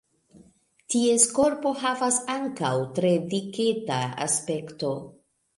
[0.93, 4.95] Ties korpo havas ankaŭ tre diketa aspekto.